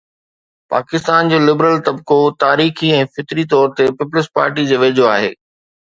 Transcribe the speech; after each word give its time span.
پاڪستان 0.73 1.29
جو 1.33 1.37
لبرل 1.49 1.75
طبقو 1.89 2.17
تاريخي 2.45 2.89
۽ 3.01 3.05
فطري 3.15 3.45
طور 3.55 3.69
پيپلز 3.81 4.31
پارٽيءَ 4.41 4.71
جي 4.73 4.81
ويجهو 4.85 5.11
آهي. 5.15 5.33